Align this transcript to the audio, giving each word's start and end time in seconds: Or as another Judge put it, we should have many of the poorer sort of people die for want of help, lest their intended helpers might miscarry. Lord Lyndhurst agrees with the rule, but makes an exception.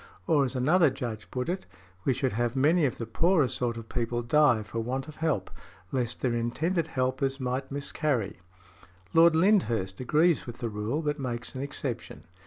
Or 0.25 0.43
as 0.45 0.55
another 0.55 0.89
Judge 0.89 1.29
put 1.29 1.47
it, 1.47 1.67
we 2.05 2.13
should 2.13 2.31
have 2.33 2.55
many 2.55 2.85
of 2.85 2.97
the 2.97 3.05
poorer 3.05 3.47
sort 3.47 3.77
of 3.77 3.87
people 3.87 4.23
die 4.23 4.63
for 4.63 4.79
want 4.79 5.07
of 5.07 5.17
help, 5.17 5.51
lest 5.91 6.21
their 6.21 6.33
intended 6.33 6.87
helpers 6.87 7.39
might 7.39 7.71
miscarry. 7.71 8.37
Lord 9.13 9.35
Lyndhurst 9.35 9.99
agrees 9.99 10.47
with 10.47 10.57
the 10.57 10.69
rule, 10.69 11.03
but 11.03 11.19
makes 11.19 11.53
an 11.53 11.61
exception. 11.61 12.23